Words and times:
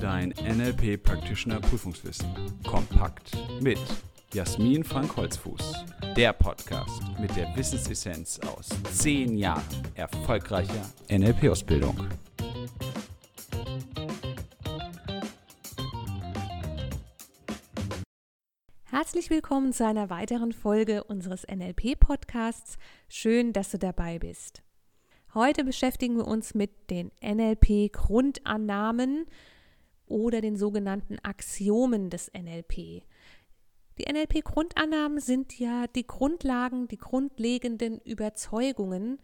dein 0.00 0.30
NLP 0.30 0.96
Practitioner 1.02 1.60
Prüfungswissen. 1.60 2.26
Kompakt 2.66 3.36
mit 3.60 3.78
Jasmin 4.32 4.82
Frank 4.84 5.16
Holzfuß. 5.16 5.84
Der 6.16 6.32
Podcast 6.32 7.02
mit 7.20 7.36
der 7.36 7.54
Wissensessenz 7.56 8.40
aus 8.40 8.68
zehn 8.92 9.36
Jahren 9.36 9.62
erfolgreicher 9.94 10.90
NLP-Ausbildung. 11.10 12.08
Herzlich 18.84 19.28
willkommen 19.30 19.72
zu 19.72 19.86
einer 19.86 20.10
weiteren 20.10 20.52
Folge 20.52 21.04
unseres 21.04 21.46
NLP-Podcasts. 21.46 22.78
Schön, 23.08 23.52
dass 23.52 23.70
du 23.70 23.78
dabei 23.78 24.18
bist. 24.18 24.64
Heute 25.34 25.62
beschäftigen 25.64 26.16
wir 26.16 26.26
uns 26.28 26.54
mit 26.54 26.90
den 26.90 27.10
NLP-Grundannahmen 27.20 29.26
oder 30.14 30.40
den 30.40 30.56
sogenannten 30.56 31.18
Axiomen 31.24 32.08
des 32.08 32.30
NLP. 32.32 33.02
Die 33.98 34.12
NLP-Grundannahmen 34.12 35.18
sind 35.18 35.58
ja 35.58 35.88
die 35.88 36.06
Grundlagen, 36.06 36.86
die 36.86 36.98
grundlegenden 36.98 37.98
Überzeugungen, 37.98 39.18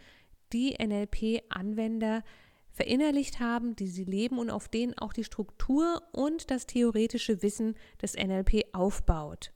die 0.52 0.76
NLP-Anwender 0.84 2.24
verinnerlicht 2.72 3.38
haben, 3.38 3.76
die 3.76 3.86
sie 3.86 4.04
leben 4.04 4.38
und 4.38 4.50
auf 4.50 4.68
denen 4.68 4.98
auch 4.98 5.12
die 5.12 5.22
Struktur 5.22 6.02
und 6.12 6.50
das 6.50 6.66
theoretische 6.66 7.40
Wissen 7.40 7.76
des 8.02 8.14
NLP 8.14 8.64
aufbaut. 8.72 9.52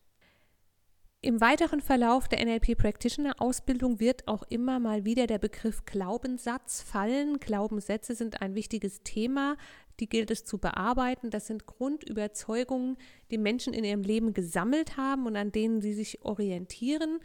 Im 1.25 1.41
weiteren 1.41 1.81
Verlauf 1.81 2.29
der 2.29 2.45
NLP 2.45 2.77
Practitioner 2.77 3.41
Ausbildung 3.41 3.99
wird 3.99 4.29
auch 4.29 4.43
immer 4.51 4.79
mal 4.79 5.07
wieder 5.07 5.27
der 5.27 5.39
Begriff 5.39 5.87
Glaubenssatz 5.87 6.83
fallen. 6.83 7.41
Glaubenssätze 7.41 8.15
sind 8.15 8.43
ein 8.43 8.55
wichtiges 8.55 9.03
Thema, 9.05 9.57
die 10.01 10.07
gilt 10.07 10.31
es 10.31 10.45
zu 10.45 10.59
bearbeiten. 10.59 11.31
Das 11.31 11.47
sind 11.47 11.65
Grundüberzeugungen, 11.65 12.99
die 13.31 13.39
Menschen 13.39 13.73
in 13.73 13.85
ihrem 13.85 14.03
Leben 14.03 14.35
gesammelt 14.35 14.99
haben 14.99 15.25
und 15.25 15.35
an 15.35 15.51
denen 15.51 15.81
sie 15.81 15.95
sich 15.95 16.23
orientieren. 16.27 17.21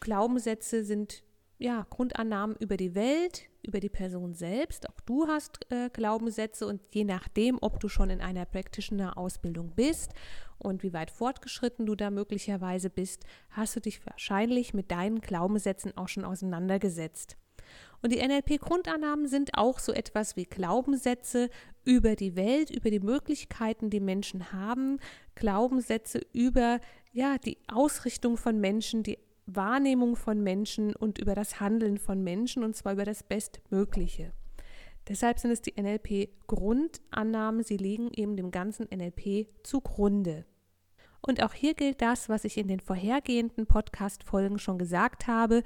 Glaubenssätze 0.00 0.82
sind 0.82 1.22
ja, 1.58 1.86
Grundannahmen 1.90 2.56
über 2.56 2.76
die 2.76 2.96
Welt, 2.96 3.48
über 3.62 3.78
die 3.78 3.88
Person 3.88 4.34
selbst. 4.34 4.88
Auch 4.88 5.00
du 5.06 5.28
hast 5.28 5.64
äh, 5.70 5.90
Glaubenssätze 5.92 6.66
und 6.66 6.80
je 6.90 7.04
nachdem, 7.04 7.58
ob 7.60 7.78
du 7.78 7.88
schon 7.88 8.10
in 8.10 8.20
einer 8.20 8.46
Practitioner-Ausbildung 8.46 9.74
bist 9.76 10.12
und 10.58 10.82
wie 10.82 10.92
weit 10.92 11.10
fortgeschritten 11.10 11.86
du 11.86 11.94
da 11.94 12.10
möglicherweise 12.10 12.90
bist, 12.90 13.24
hast 13.50 13.76
du 13.76 13.80
dich 13.80 14.04
wahrscheinlich 14.06 14.74
mit 14.74 14.90
deinen 14.90 15.20
Glaubenssätzen 15.20 15.96
auch 15.96 16.08
schon 16.08 16.24
auseinandergesetzt. 16.24 17.36
Und 18.00 18.12
die 18.12 18.26
NLP-Grundannahmen 18.26 19.26
sind 19.26 19.54
auch 19.54 19.78
so 19.78 19.92
etwas 19.92 20.36
wie 20.36 20.44
Glaubenssätze 20.44 21.50
über 21.84 22.14
die 22.14 22.36
Welt, 22.36 22.70
über 22.70 22.90
die 22.90 23.00
Möglichkeiten, 23.00 23.90
die 23.90 24.00
Menschen 24.00 24.52
haben, 24.52 24.98
Glaubenssätze 25.34 26.20
über 26.32 26.80
ja, 27.12 27.38
die 27.38 27.58
Ausrichtung 27.66 28.36
von 28.36 28.60
Menschen, 28.60 29.02
die 29.02 29.18
Wahrnehmung 29.46 30.14
von 30.14 30.42
Menschen 30.42 30.94
und 30.94 31.18
über 31.18 31.34
das 31.34 31.58
Handeln 31.58 31.98
von 31.98 32.22
Menschen 32.22 32.62
und 32.62 32.76
zwar 32.76 32.92
über 32.92 33.04
das 33.04 33.22
Bestmögliche. 33.22 34.32
Deshalb 35.08 35.38
sind 35.38 35.50
es 35.50 35.62
die 35.62 35.74
NLP-Grundannahmen, 35.80 37.62
sie 37.62 37.78
liegen 37.78 38.10
eben 38.12 38.36
dem 38.36 38.50
ganzen 38.50 38.86
NLP 38.94 39.48
zugrunde. 39.62 40.44
Und 41.20 41.42
auch 41.42 41.54
hier 41.54 41.74
gilt 41.74 42.02
das, 42.02 42.28
was 42.28 42.44
ich 42.44 42.58
in 42.58 42.68
den 42.68 42.80
vorhergehenden 42.80 43.66
Podcast-Folgen 43.66 44.58
schon 44.58 44.78
gesagt 44.78 45.26
habe. 45.26 45.62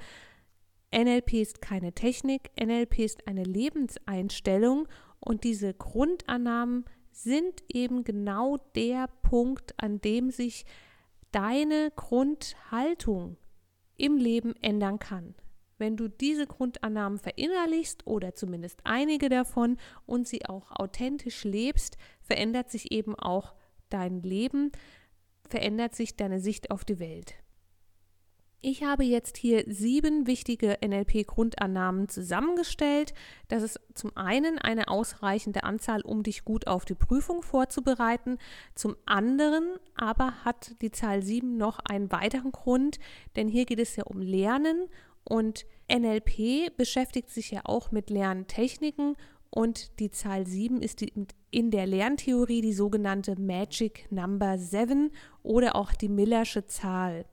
NLP 0.95 1.33
ist 1.33 1.61
keine 1.61 1.93
Technik, 1.93 2.51
NLP 2.59 2.99
ist 2.99 3.27
eine 3.27 3.43
Lebenseinstellung 3.43 4.87
und 5.19 5.43
diese 5.43 5.73
Grundannahmen 5.73 6.85
sind 7.11 7.63
eben 7.67 8.03
genau 8.03 8.57
der 8.75 9.07
Punkt, 9.23 9.73
an 9.77 10.01
dem 10.01 10.31
sich 10.31 10.65
deine 11.31 11.91
Grundhaltung 11.95 13.37
im 13.97 14.17
Leben 14.17 14.55
ändern 14.61 14.99
kann. 14.99 15.35
Wenn 15.77 15.97
du 15.97 16.07
diese 16.07 16.47
Grundannahmen 16.47 17.19
verinnerlichst 17.19 18.05
oder 18.07 18.35
zumindest 18.35 18.79
einige 18.83 19.29
davon 19.29 19.77
und 20.05 20.27
sie 20.27 20.45
auch 20.45 20.71
authentisch 20.71 21.43
lebst, 21.43 21.97
verändert 22.21 22.69
sich 22.69 22.91
eben 22.91 23.15
auch 23.15 23.53
dein 23.89 24.21
Leben, 24.21 24.71
verändert 25.47 25.95
sich 25.95 26.15
deine 26.15 26.39
Sicht 26.39 26.71
auf 26.71 26.85
die 26.85 26.99
Welt. 26.99 27.35
Ich 28.65 28.81
habe 28.81 29.03
jetzt 29.03 29.35
hier 29.35 29.65
sieben 29.67 30.25
wichtige 30.25 30.77
NLP-Grundannahmen 30.81 32.07
zusammengestellt. 32.07 33.13
Das 33.49 33.61
ist 33.61 33.77
zum 33.93 34.15
einen 34.15 34.57
eine 34.57 34.87
ausreichende 34.87 35.65
Anzahl, 35.65 35.99
um 36.01 36.23
dich 36.23 36.45
gut 36.45 36.65
auf 36.67 36.85
die 36.85 36.95
Prüfung 36.95 37.41
vorzubereiten. 37.41 38.37
Zum 38.73 38.95
anderen 39.05 39.75
aber 39.95 40.45
hat 40.45 40.81
die 40.81 40.91
Zahl 40.91 41.23
sieben 41.23 41.57
noch 41.57 41.79
einen 41.79 42.09
weiteren 42.13 42.53
Grund, 42.53 42.99
denn 43.35 43.49
hier 43.49 43.65
geht 43.65 43.79
es 43.79 43.97
ja 43.97 44.05
um 44.05 44.21
Lernen 44.21 44.87
und 45.23 45.65
NLP 45.91 46.75
beschäftigt 46.77 47.29
sich 47.29 47.51
ja 47.51 47.61
auch 47.65 47.91
mit 47.91 48.09
Lerntechniken 48.09 49.15
und 49.49 49.99
die 49.99 50.09
Zahl 50.09 50.47
7 50.47 50.81
ist 50.81 51.01
die, 51.01 51.13
in 51.51 51.69
der 51.69 51.85
Lerntheorie 51.85 52.61
die 52.61 52.73
sogenannte 52.73 53.39
Magic 53.39 54.11
Number 54.11 54.57
7 54.57 55.11
oder 55.43 55.75
auch 55.75 55.93
die 55.93 56.09
Millersche 56.09 56.65
Zahl. 56.65 57.25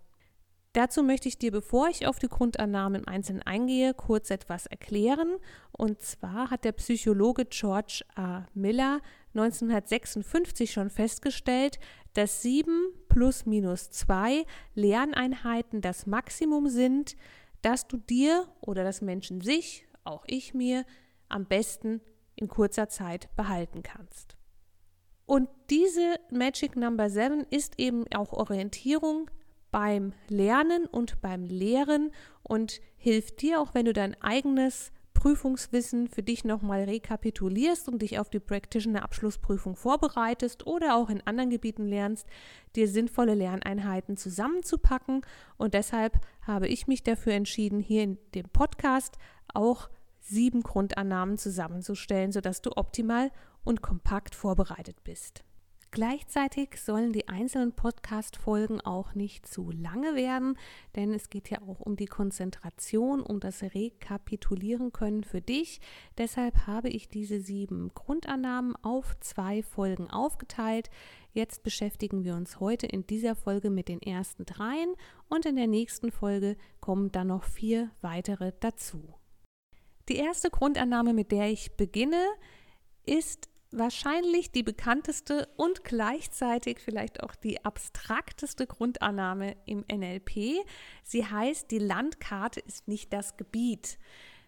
Dazu 0.73 1.03
möchte 1.03 1.29
ich 1.29 1.39
dir, 1.39 1.51
bevor 1.51 1.89
ich 1.89 2.07
auf 2.07 2.21
die 2.21 2.29
Grundannahmen 2.29 3.03
im 3.03 3.09
Einzelnen 3.09 3.43
eingehe, 3.43 3.93
kurz 3.93 4.31
etwas 4.31 4.67
erklären. 4.67 5.37
Und 5.73 6.01
zwar 6.01 6.51
hat 6.51 6.65
der 6.65 6.73
Psychologe 6.73 7.47
George 7.47 8.05
A. 8.15 8.47
Miller 8.55 9.01
1956 9.35 10.71
schon 10.71 10.91
festgestellt, 10.91 11.81
dass 12.13 12.43
7 12.43 12.93
plus 13.09 13.47
minus 13.47 13.91
2 13.91 14.45
Lerneinheiten 14.75 15.81
das 15.81 16.07
Maximum 16.07 16.69
sind, 16.69 17.17
das 17.63 17.87
du 17.87 17.97
dir 17.97 18.49
oder 18.61 18.85
das 18.85 19.01
Menschen 19.01 19.41
sich, 19.41 19.87
auch 20.05 20.25
ich 20.27 20.55
mir, 20.55 20.85
am 21.29 21.47
besten 21.47 22.01
in 22.35 22.49
kurzer 22.49 22.89
Zeit 22.89 23.35
behalten 23.37 23.83
kannst. 23.83 24.37
Und 25.27 25.49
diese 25.69 26.19
Magic 26.31 26.75
Number 26.75 27.09
7 27.09 27.47
ist 27.51 27.79
eben 27.79 28.05
auch 28.13 28.33
Orientierung 28.33 29.31
beim 29.71 30.13
Lernen 30.29 30.87
und 30.87 31.21
beim 31.21 31.45
Lehren 31.45 32.11
und 32.43 32.81
hilft 32.97 33.43
dir 33.43 33.61
auch, 33.61 33.75
wenn 33.75 33.85
du 33.85 33.93
dein 33.93 34.21
eigenes 34.21 34.91
Prüfungswissen 35.21 36.09
für 36.09 36.23
dich 36.23 36.45
nochmal 36.45 36.85
rekapitulierst 36.85 37.91
und 37.91 38.01
dich 38.01 38.19
auf 38.19 38.31
die 38.31 38.41
Practitioner 38.41 39.03
Abschlussprüfung 39.03 39.77
vorbereitest 39.77 40.67
oder 40.67 40.97
auch 40.97 41.11
in 41.11 41.21
anderen 41.27 41.51
Gebieten 41.51 41.87
lernst, 41.87 42.27
dir 42.75 42.89
sinnvolle 42.89 43.35
Lerneinheiten 43.35 44.17
zusammenzupacken. 44.17 45.21
Und 45.59 45.75
deshalb 45.75 46.21
habe 46.41 46.69
ich 46.69 46.87
mich 46.87 47.03
dafür 47.03 47.35
entschieden, 47.35 47.81
hier 47.81 48.03
in 48.03 48.19
dem 48.35 48.49
Podcast 48.49 49.19
auch 49.53 49.91
sieben 50.21 50.63
Grundannahmen 50.63 51.37
zusammenzustellen, 51.37 52.33
sodass 52.33 52.63
du 52.63 52.71
optimal 52.77 53.31
und 53.63 53.83
kompakt 53.83 54.35
vorbereitet 54.35 55.05
bist. 55.05 55.45
Gleichzeitig 55.93 56.77
sollen 56.81 57.13
die 57.13 57.27
einzelnen 57.27 57.73
Podcast-Folgen 57.73 58.81
auch 58.81 59.17
nicht 59.17 59.49
zu 59.49 59.73
lange 59.73 60.15
werden, 60.15 60.57
denn 60.95 61.13
es 61.13 61.31
geht 61.31 61.51
ja 61.51 61.63
auch 61.63 61.81
um 61.81 61.97
die 61.97 62.07
Konzentration, 62.07 63.21
um 63.21 63.41
das 63.41 63.65
Rekapitulieren 63.65 64.93
können 64.93 65.25
für 65.25 65.41
dich. 65.41 65.81
Deshalb 66.17 66.69
habe 66.69 66.91
ich 66.91 67.09
diese 67.09 67.41
sieben 67.41 67.91
Grundannahmen 67.93 68.77
auf 68.83 69.19
zwei 69.19 69.65
Folgen 69.65 70.09
aufgeteilt. 70.09 70.91
Jetzt 71.33 71.65
beschäftigen 71.65 72.23
wir 72.23 72.37
uns 72.37 72.61
heute 72.61 72.87
in 72.87 73.05
dieser 73.05 73.35
Folge 73.35 73.69
mit 73.69 73.89
den 73.89 74.01
ersten 74.01 74.47
dreien 74.47 74.95
und 75.29 75.45
in 75.45 75.57
der 75.57 75.67
nächsten 75.67 76.13
Folge 76.13 76.57
kommen 76.79 77.11
dann 77.11 77.27
noch 77.27 77.43
vier 77.43 77.91
weitere 78.01 78.53
dazu. 78.61 79.15
Die 80.09 80.17
erste 80.17 80.51
Grundannahme, 80.51 81.15
mit 81.15 81.33
der 81.33 81.51
ich 81.51 81.77
beginne, 81.77 82.25
ist 83.07 83.50
wahrscheinlich 83.73 84.51
die 84.51 84.63
bekannteste 84.63 85.49
und 85.57 85.85
gleichzeitig 85.85 86.81
vielleicht 86.81 87.23
auch 87.23 87.35
die 87.35 87.65
abstrakteste 87.65 88.67
Grundannahme 88.67 89.57
im 89.67 89.85
NLP. 89.91 90.65
Sie 91.05 91.25
heißt, 91.25 91.71
die 91.71 91.79
Landkarte 91.79 92.61
ist 92.61 92.89
nicht 92.89 93.13
das 93.13 93.37
Gebiet. 93.37 93.99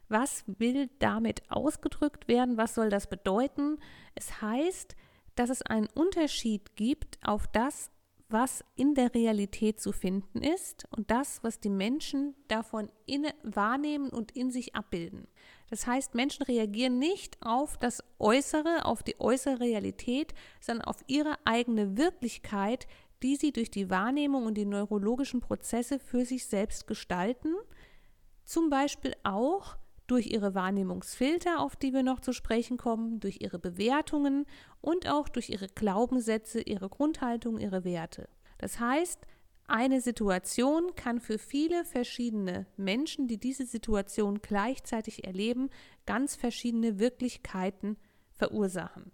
Was 0.09 0.45
will 0.47 0.91
damit 0.99 1.43
ausgedrückt 1.51 2.29
werden? 2.29 2.57
Was 2.57 2.75
soll 2.75 2.91
das 2.91 3.07
bedeuten? 3.07 3.79
Es 4.15 4.43
heißt, 4.43 4.97
dass 5.37 5.51
es 5.51 5.63
einen 5.63 5.89
Unterschied 5.95 6.77
gibt 6.77 7.19
auf 7.23 7.47
das, 7.47 7.91
was 8.33 8.65
in 8.75 8.95
der 8.95 9.15
Realität 9.15 9.81
zu 9.81 9.93
finden 9.93 10.43
ist 10.43 10.87
und 10.91 11.11
das, 11.11 11.43
was 11.43 11.61
die 11.61 11.71
Menschen 11.71 12.35
davon 12.49 12.91
in, 13.07 13.27
wahrnehmen 13.43 14.11
und 14.11 14.33
in 14.33 14.51
sich 14.51 14.75
abbilden. 14.75 15.29
Das 15.71 15.87
heißt, 15.87 16.15
Menschen 16.15 16.43
reagieren 16.43 16.99
nicht 16.99 17.39
auf 17.41 17.79
das 17.79 18.03
Äußere, 18.19 18.85
auf 18.85 19.03
die 19.03 19.21
äußere 19.21 19.61
Realität, 19.61 20.35
sondern 20.61 20.87
auf 20.87 21.05
ihre 21.07 21.37
eigene 21.45 21.97
Wirklichkeit, 21.97 22.87
die 23.23 23.37
sie 23.37 23.53
durch 23.53 23.71
die 23.71 23.89
Wahrnehmung 23.89 24.47
und 24.47 24.55
die 24.55 24.67
neurologischen 24.67 25.41
Prozesse 25.41 25.99
für 25.99 26.25
sich 26.25 26.47
selbst 26.47 26.87
gestalten. 26.87 27.55
Zum 28.45 28.69
Beispiel 28.69 29.15
auch 29.23 29.77
durch 30.13 30.27
ihre 30.27 30.55
Wahrnehmungsfilter, 30.55 31.59
auf 31.59 31.75
die 31.75 31.95
wir 31.95 32.03
noch 32.03 32.21
zu 32.21 32.35
sprechen 32.35 32.77
kommen, 32.77 33.19
durch 33.19 33.41
ihre 33.41 33.59
Bewertungen 33.59 34.45
und 34.83 35.09
auch 35.09 35.31
durch 35.31 35.49
ihre 35.49 35.69
Glaubenssätze, 35.69 36.61
ihre 36.61 36.91
Grundhaltung, 36.91 37.59
ihre 37.59 37.83
Werte. 37.83 38.29
Das 38.59 38.79
heißt, 38.79 39.27
eine 39.67 40.03
Situation 40.03 40.95
kann 40.97 41.19
für 41.19 41.39
viele 41.39 41.87
verschiedene 41.87 42.67
Menschen, 42.77 43.27
die 43.27 43.39
diese 43.39 43.65
Situation 43.65 44.43
gleichzeitig 44.43 45.25
erleben, 45.25 45.71
ganz 46.05 46.37
verschiedene 46.37 46.99
Wirklichkeiten 46.99 47.97
verursachen. 48.35 49.13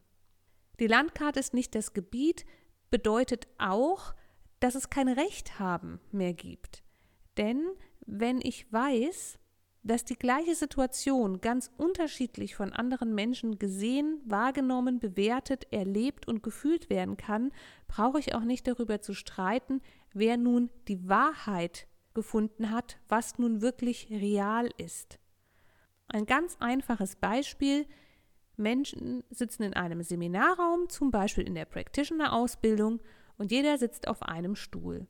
Die 0.80 0.88
Landkarte 0.88 1.38
ist 1.38 1.54
nicht 1.54 1.76
das 1.76 1.92
Gebiet, 1.92 2.44
bedeutet 2.90 3.46
auch, 3.58 4.14
dass 4.58 4.74
es 4.74 4.90
kein 4.90 5.08
Recht 5.08 5.60
haben 5.60 6.00
mehr 6.10 6.34
gibt. 6.34 6.82
Denn 7.36 7.64
wenn 8.04 8.40
ich 8.40 8.72
weiß, 8.72 9.38
dass 9.82 10.04
die 10.04 10.16
gleiche 10.16 10.54
Situation 10.54 11.40
ganz 11.40 11.70
unterschiedlich 11.76 12.54
von 12.54 12.72
anderen 12.72 13.14
Menschen 13.14 13.58
gesehen, 13.58 14.20
wahrgenommen, 14.24 14.98
bewertet, 14.98 15.66
erlebt 15.72 16.26
und 16.28 16.42
gefühlt 16.42 16.90
werden 16.90 17.16
kann, 17.16 17.52
brauche 17.86 18.18
ich 18.18 18.34
auch 18.34 18.44
nicht 18.44 18.66
darüber 18.66 19.00
zu 19.00 19.14
streiten, 19.14 19.80
wer 20.12 20.36
nun 20.36 20.70
die 20.88 21.08
Wahrheit 21.08 21.86
gefunden 22.14 22.70
hat, 22.70 22.98
was 23.08 23.38
nun 23.38 23.62
wirklich 23.62 24.08
real 24.10 24.68
ist. 24.76 25.18
Ein 26.08 26.26
ganz 26.26 26.56
einfaches 26.58 27.16
Beispiel. 27.16 27.86
Menschen 28.56 29.22
sitzen 29.30 29.62
in 29.62 29.74
einem 29.74 30.02
Seminarraum, 30.02 30.88
zum 30.88 31.10
Beispiel 31.10 31.46
in 31.46 31.54
der 31.54 31.66
Practitioner-Ausbildung, 31.66 33.00
und 33.36 33.52
jeder 33.52 33.78
sitzt 33.78 34.08
auf 34.08 34.22
einem 34.22 34.56
Stuhl. 34.56 35.06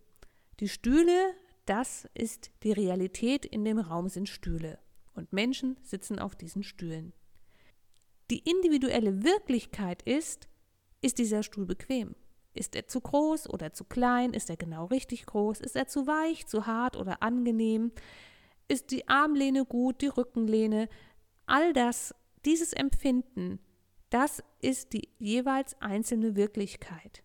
Die 0.61 0.69
Stühle 0.69 1.35
das 1.69 2.09
ist 2.15 2.50
die 2.62 2.73
Realität. 2.73 3.44
In 3.44 3.65
dem 3.65 3.79
Raum 3.79 4.09
sind 4.09 4.29
Stühle 4.29 4.79
und 5.15 5.32
Menschen 5.32 5.76
sitzen 5.82 6.19
auf 6.19 6.35
diesen 6.35 6.62
Stühlen. 6.62 7.12
Die 8.31 8.38
individuelle 8.38 9.23
Wirklichkeit 9.23 10.03
ist, 10.03 10.49
ist 11.00 11.19
dieser 11.19 11.43
Stuhl 11.43 11.67
bequem? 11.67 12.15
Ist 12.55 12.75
er 12.75 12.88
zu 12.88 13.00
groß 13.00 13.49
oder 13.50 13.73
zu 13.73 13.85
klein? 13.85 14.32
Ist 14.32 14.50
er 14.50 14.56
genau 14.56 14.87
richtig 14.87 15.26
groß? 15.26 15.61
Ist 15.61 15.76
er 15.76 15.87
zu 15.87 16.06
weich, 16.06 16.47
zu 16.47 16.67
hart 16.67 16.97
oder 16.97 17.23
angenehm? 17.23 17.93
Ist 18.67 18.91
die 18.91 19.09
Armlehne 19.09 19.64
gut, 19.64 20.00
die 20.03 20.09
Rückenlehne? 20.09 20.88
All 21.47 21.73
das, 21.73 22.14
dieses 22.44 22.73
Empfinden, 22.73 23.61
das 24.11 24.43
ist 24.61 24.93
die 24.93 25.09
jeweils 25.19 25.81
einzelne 25.81 26.35
Wirklichkeit. 26.35 27.23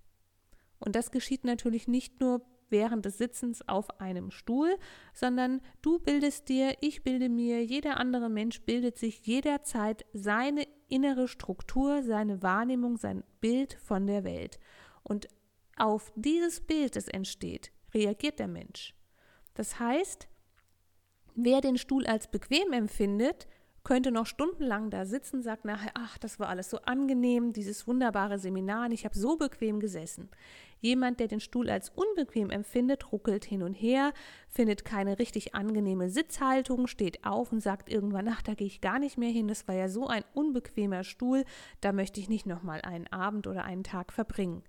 Und 0.79 0.95
das 0.95 1.11
geschieht 1.11 1.45
natürlich 1.45 1.87
nicht 1.87 2.19
nur 2.19 2.45
während 2.69 3.05
des 3.05 3.17
Sitzens 3.17 3.67
auf 3.67 3.99
einem 3.99 4.31
Stuhl, 4.31 4.77
sondern 5.13 5.61
du 5.81 5.99
bildest 5.99 6.49
dir, 6.49 6.75
ich 6.81 7.03
bilde 7.03 7.29
mir, 7.29 7.63
jeder 7.63 7.97
andere 7.97 8.29
Mensch 8.29 8.61
bildet 8.61 8.97
sich 8.97 9.25
jederzeit 9.25 10.05
seine 10.13 10.65
innere 10.89 11.27
Struktur, 11.27 12.03
seine 12.03 12.43
Wahrnehmung, 12.43 12.97
sein 12.97 13.23
Bild 13.41 13.73
von 13.73 14.07
der 14.07 14.23
Welt. 14.23 14.59
Und 15.03 15.27
auf 15.77 16.11
dieses 16.15 16.61
Bild, 16.61 16.95
das 16.95 17.07
entsteht, 17.07 17.71
reagiert 17.93 18.39
der 18.39 18.47
Mensch. 18.47 18.95
Das 19.53 19.79
heißt, 19.79 20.27
wer 21.35 21.61
den 21.61 21.77
Stuhl 21.77 22.05
als 22.05 22.29
bequem 22.29 22.73
empfindet, 22.73 23.47
könnte 23.83 24.11
noch 24.11 24.25
stundenlang 24.25 24.89
da 24.89 25.05
sitzen, 25.05 25.41
sagt 25.41 25.65
nachher, 25.65 25.91
ach, 25.93 26.17
das 26.17 26.39
war 26.39 26.47
alles 26.47 26.69
so 26.69 26.77
angenehm, 26.79 27.51
dieses 27.51 27.85
wunderbare 27.85 28.39
Seminar, 28.39 28.85
und 28.85 28.93
ich 28.93 29.03
habe 29.03 29.17
so 29.17 29.35
bequem 29.35 29.79
gesessen. 29.79 30.29
Jemand, 30.79 31.19
der 31.19 31.27
den 31.27 31.39
Stuhl 31.39 31.69
als 31.69 31.89
unbequem 31.89 32.49
empfindet, 32.49 33.11
ruckelt 33.11 33.43
hin 33.43 33.61
und 33.61 33.73
her, 33.73 34.13
findet 34.47 34.85
keine 34.85 35.19
richtig 35.19 35.53
angenehme 35.53 36.09
Sitzhaltung, 36.09 36.87
steht 36.87 37.25
auf 37.25 37.51
und 37.51 37.61
sagt 37.61 37.89
irgendwann, 37.89 38.27
ach, 38.29 38.41
da 38.41 38.53
gehe 38.53 38.67
ich 38.67 38.81
gar 38.81 38.99
nicht 38.99 39.17
mehr 39.17 39.31
hin, 39.31 39.47
das 39.47 39.67
war 39.67 39.75
ja 39.75 39.89
so 39.89 40.07
ein 40.07 40.23
unbequemer 40.33 41.03
Stuhl, 41.03 41.43
da 41.81 41.91
möchte 41.91 42.19
ich 42.21 42.29
nicht 42.29 42.45
nochmal 42.45 42.81
einen 42.81 43.07
Abend 43.07 43.47
oder 43.47 43.65
einen 43.65 43.83
Tag 43.83 44.13
verbringen. 44.13 44.63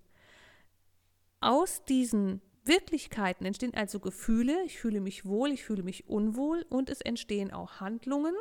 Aus 1.40 1.84
diesen 1.84 2.40
Wirklichkeiten 2.64 3.44
entstehen 3.44 3.74
also 3.74 4.00
Gefühle, 4.00 4.62
ich 4.64 4.78
fühle 4.78 5.00
mich 5.00 5.26
wohl, 5.26 5.52
ich 5.52 5.64
fühle 5.64 5.82
mich 5.82 6.08
unwohl 6.08 6.64
und 6.68 6.90
es 6.90 7.00
entstehen 7.00 7.52
auch 7.52 7.80
Handlungen, 7.80 8.34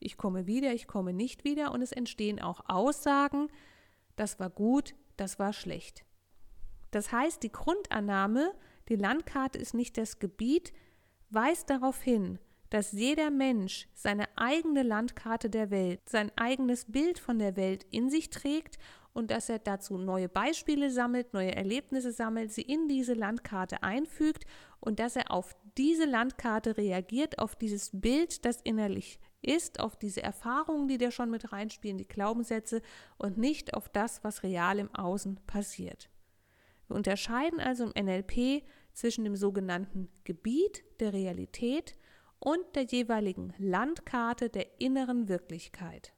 ich 0.00 0.16
komme 0.16 0.46
wieder, 0.46 0.72
ich 0.72 0.86
komme 0.86 1.12
nicht 1.12 1.44
wieder 1.44 1.72
und 1.72 1.82
es 1.82 1.92
entstehen 1.92 2.40
auch 2.40 2.60
Aussagen, 2.68 3.48
das 4.16 4.40
war 4.40 4.50
gut, 4.50 4.94
das 5.16 5.38
war 5.38 5.52
schlecht. 5.52 6.04
Das 6.90 7.12
heißt, 7.12 7.42
die 7.42 7.52
Grundannahme, 7.52 8.52
die 8.88 8.96
Landkarte 8.96 9.58
ist 9.58 9.74
nicht 9.74 9.98
das 9.98 10.18
Gebiet, 10.18 10.72
weist 11.30 11.70
darauf 11.70 12.00
hin, 12.02 12.38
dass 12.70 12.92
jeder 12.92 13.30
Mensch 13.30 13.88
seine 13.94 14.26
eigene 14.36 14.82
Landkarte 14.82 15.50
der 15.50 15.70
Welt, 15.70 16.00
sein 16.08 16.30
eigenes 16.36 16.84
Bild 16.90 17.18
von 17.18 17.38
der 17.38 17.56
Welt 17.56 17.86
in 17.90 18.10
sich 18.10 18.30
trägt 18.30 18.78
und 19.12 19.30
dass 19.30 19.48
er 19.48 19.58
dazu 19.58 19.98
neue 19.98 20.28
Beispiele 20.28 20.90
sammelt, 20.90 21.32
neue 21.32 21.54
Erlebnisse 21.54 22.12
sammelt, 22.12 22.52
sie 22.52 22.62
in 22.62 22.88
diese 22.88 23.14
Landkarte 23.14 23.82
einfügt 23.82 24.44
und 24.80 25.00
dass 25.00 25.16
er 25.16 25.30
auf 25.30 25.56
diese 25.76 26.04
Landkarte 26.04 26.76
reagiert, 26.76 27.38
auf 27.38 27.56
dieses 27.56 27.90
Bild, 27.92 28.44
das 28.44 28.60
innerlich 28.62 29.18
ist 29.42 29.80
auf 29.80 29.96
diese 29.96 30.22
Erfahrungen, 30.22 30.88
die 30.88 30.98
da 30.98 31.10
schon 31.10 31.30
mit 31.30 31.52
reinspielen, 31.52 31.98
die 31.98 32.08
Glaubenssätze 32.08 32.82
und 33.16 33.38
nicht 33.38 33.74
auf 33.74 33.88
das, 33.88 34.24
was 34.24 34.42
real 34.42 34.78
im 34.78 34.94
Außen 34.94 35.40
passiert. 35.46 36.10
Wir 36.88 36.96
unterscheiden 36.96 37.60
also 37.60 37.84
im 37.84 38.04
NLP 38.04 38.64
zwischen 38.92 39.24
dem 39.24 39.36
sogenannten 39.36 40.08
Gebiet 40.24 40.82
der 41.00 41.12
Realität 41.12 41.94
und 42.40 42.64
der 42.74 42.84
jeweiligen 42.84 43.52
Landkarte 43.58 44.48
der 44.48 44.80
inneren 44.80 45.28
Wirklichkeit. 45.28 46.12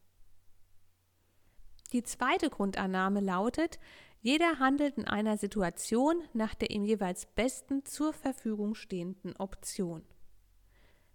Die 1.93 2.03
zweite 2.03 2.51
Grundannahme 2.51 3.21
lautet, 3.21 3.81
jeder 4.23 4.59
handelt 4.59 4.97
in 4.99 5.07
einer 5.07 5.39
Situation 5.39 6.23
nach 6.35 6.55
der 6.55 6.71
ihm 6.71 6.85
jeweils 6.85 7.27
besten 7.27 7.85
zur 7.85 8.13
Verfügung 8.13 8.75
stehenden 8.75 9.35
Option. 9.37 10.05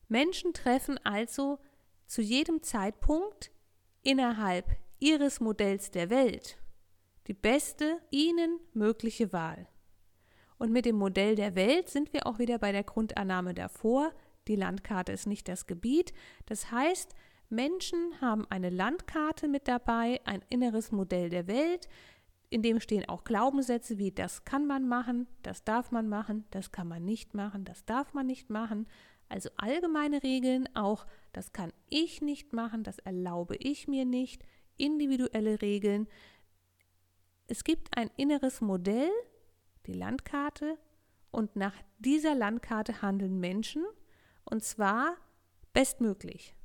Menschen 0.08 0.54
treffen 0.54 1.00
also 1.04 1.60
zu 2.08 2.22
jedem 2.22 2.64
Zeitpunkt 2.64 3.52
innerhalb 4.02 4.66
ihres 5.00 5.40
Modells 5.40 5.92
der 5.92 6.10
Welt 6.10 6.58
die 7.28 7.34
beste 7.34 8.00
ihnen 8.12 8.60
mögliche 8.74 9.34
Wahl. 9.34 9.68
Und 10.58 10.72
mit 10.72 10.86
dem 10.86 10.96
Modell 10.96 11.36
der 11.36 11.56
Welt 11.56 11.90
sind 11.90 12.14
wir 12.14 12.28
auch 12.28 12.40
wieder 12.40 12.60
bei 12.60 12.72
der 12.72 12.84
Grundannahme 12.84 13.54
davor, 13.54 14.14
die 14.48 14.56
Landkarte 14.56 15.12
ist 15.12 15.26
nicht 15.26 15.48
das 15.48 15.66
Gebiet. 15.66 16.14
Das 16.46 16.72
heißt, 16.72 17.16
Menschen 17.50 18.22
haben 18.22 18.46
eine 18.50 18.70
Landkarte 18.70 19.48
mit 19.48 19.68
dabei, 19.68 20.22
ein 20.26 20.44
inneres 20.50 20.92
Modell 20.92 21.30
der 21.30 21.48
Welt, 21.48 21.88
in 22.50 22.62
dem 22.62 22.80
stehen 22.80 23.10
auch 23.10 23.24
Glaubenssätze 23.24 23.98
wie 23.98 24.12
das 24.12 24.46
kann 24.46 24.68
man 24.68 24.88
machen, 24.88 25.28
das 25.42 25.64
darf 25.64 25.92
man 25.92 26.08
machen, 26.08 26.46
das 26.52 26.72
kann 26.72 26.88
man 26.88 27.04
nicht 27.04 27.34
machen, 27.34 27.66
das 27.66 27.86
darf 27.86 28.14
man 28.14 28.28
nicht 28.28 28.50
machen. 28.50 28.88
Also 29.30 29.50
allgemeine 29.58 30.24
Regeln, 30.24 30.70
auch 30.76 31.06
das 31.34 31.52
kann 31.52 31.74
ich 31.90 32.22
nicht 32.22 32.54
machen, 32.54 32.84
das 32.84 33.00
erlaube 33.00 33.56
ich 33.56 33.88
mir 33.88 34.06
nicht, 34.06 34.44
individuelle 34.78 35.62
Regeln. 35.62 36.08
Es 37.48 37.64
gibt 37.64 37.98
ein 37.98 38.12
inneres 38.18 38.62
Modell, 38.62 39.12
die 39.86 39.94
Landkarte, 39.94 40.78
und 41.32 41.58
nach 41.58 41.76
dieser 42.00 42.34
Landkarte 42.34 43.02
handeln 43.02 43.40
Menschen, 43.40 43.84
und 44.46 44.64
zwar 44.64 45.18
bestmöglich. 45.74 46.56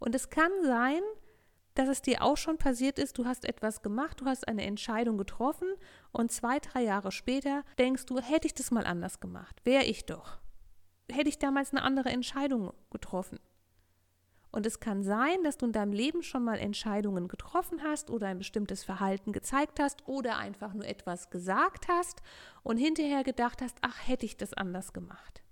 Und 0.00 0.14
es 0.14 0.28
kann 0.28 0.50
sein, 0.64 1.00
dass 1.74 1.88
es 1.88 2.02
dir 2.02 2.22
auch 2.22 2.36
schon 2.36 2.58
passiert 2.58 2.98
ist, 2.98 3.16
du 3.16 3.26
hast 3.26 3.44
etwas 3.44 3.82
gemacht, 3.82 4.20
du 4.20 4.26
hast 4.26 4.48
eine 4.48 4.64
Entscheidung 4.64 5.18
getroffen 5.18 5.68
und 6.10 6.32
zwei, 6.32 6.58
drei 6.58 6.82
Jahre 6.82 7.12
später 7.12 7.64
denkst 7.78 8.06
du, 8.06 8.18
hätte 8.18 8.46
ich 8.46 8.54
das 8.54 8.70
mal 8.70 8.86
anders 8.86 9.20
gemacht, 9.20 9.60
wäre 9.64 9.84
ich 9.84 10.04
doch 10.04 10.38
hätte 11.10 11.28
ich 11.28 11.38
damals 11.38 11.72
eine 11.72 11.82
andere 11.82 12.10
Entscheidung 12.10 12.72
getroffen. 12.90 13.38
Und 14.50 14.66
es 14.66 14.78
kann 14.78 15.02
sein, 15.02 15.42
dass 15.42 15.56
du 15.56 15.66
in 15.66 15.72
deinem 15.72 15.92
Leben 15.92 16.22
schon 16.22 16.44
mal 16.44 16.58
Entscheidungen 16.58 17.26
getroffen 17.26 17.82
hast 17.82 18.08
oder 18.08 18.28
ein 18.28 18.38
bestimmtes 18.38 18.84
Verhalten 18.84 19.32
gezeigt 19.32 19.80
hast 19.80 20.06
oder 20.06 20.38
einfach 20.38 20.74
nur 20.74 20.86
etwas 20.86 21.28
gesagt 21.30 21.88
hast 21.88 22.22
und 22.62 22.76
hinterher 22.76 23.24
gedacht 23.24 23.60
hast, 23.62 23.76
ach, 23.80 24.06
hätte 24.06 24.26
ich 24.26 24.36
das 24.36 24.54
anders 24.54 24.92
gemacht. 24.92 25.42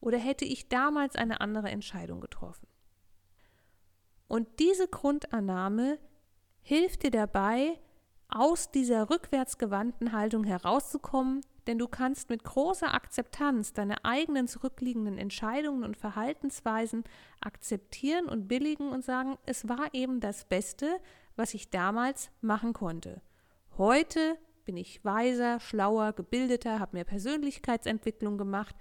Oder 0.00 0.18
hätte 0.18 0.44
ich 0.44 0.68
damals 0.68 1.14
eine 1.14 1.40
andere 1.40 1.70
Entscheidung 1.70 2.20
getroffen. 2.20 2.66
Und 4.26 4.58
diese 4.58 4.88
Grundannahme 4.88 6.00
hilft 6.62 7.04
dir 7.04 7.12
dabei, 7.12 7.78
aus 8.28 8.72
dieser 8.72 9.08
rückwärtsgewandten 9.08 10.10
Haltung 10.10 10.42
herauszukommen, 10.42 11.42
denn 11.66 11.78
du 11.78 11.88
kannst 11.88 12.30
mit 12.30 12.44
großer 12.44 12.94
Akzeptanz 12.94 13.72
deine 13.72 14.04
eigenen 14.04 14.48
zurückliegenden 14.48 15.18
Entscheidungen 15.18 15.84
und 15.84 15.96
Verhaltensweisen 15.96 17.04
akzeptieren 17.40 18.26
und 18.26 18.48
billigen 18.48 18.88
und 18.88 19.04
sagen, 19.04 19.36
es 19.46 19.68
war 19.68 19.92
eben 19.92 20.20
das 20.20 20.44
Beste, 20.44 21.00
was 21.34 21.54
ich 21.54 21.70
damals 21.70 22.30
machen 22.40 22.72
konnte. 22.72 23.20
Heute 23.76 24.38
bin 24.64 24.76
ich 24.76 25.04
weiser, 25.04 25.60
schlauer, 25.60 26.12
gebildeter, 26.12 26.80
habe 26.80 26.96
mehr 26.96 27.04
Persönlichkeitsentwicklung 27.04 28.38
gemacht, 28.38 28.74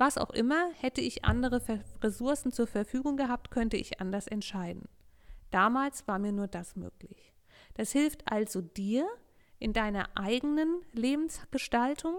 Was 0.00 0.16
auch 0.16 0.30
immer, 0.30 0.70
hätte 0.80 1.02
ich 1.02 1.26
andere 1.26 1.60
Ressourcen 2.02 2.52
zur 2.52 2.66
Verfügung 2.66 3.18
gehabt, 3.18 3.50
könnte 3.50 3.76
ich 3.76 4.00
anders 4.00 4.26
entscheiden. 4.28 4.88
Damals 5.50 6.08
war 6.08 6.18
mir 6.18 6.32
nur 6.32 6.48
das 6.48 6.74
möglich. 6.74 7.34
Das 7.74 7.92
hilft 7.92 8.32
also 8.32 8.62
dir 8.62 9.06
in 9.60 9.72
deiner 9.72 10.08
eigenen 10.16 10.82
Lebensgestaltung, 10.92 12.16